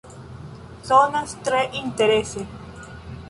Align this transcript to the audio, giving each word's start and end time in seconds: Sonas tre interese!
Sonas 0.87 1.35
tre 1.43 1.61
interese! 1.83 2.47